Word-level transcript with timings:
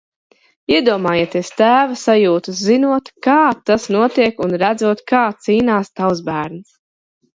Iedomājieties 0.75 1.51
tēva 1.59 1.97
sajūtas, 2.03 2.63
zinot 2.69 3.11
kā 3.27 3.37
tas 3.71 3.87
notiek 3.97 4.43
un 4.47 4.57
redzot 4.65 5.05
kā 5.13 5.23
cīnās 5.45 5.93
tavs 6.01 6.25
bērns. 6.33 6.75